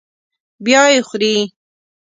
[0.65, 1.35] بیا یې خوري.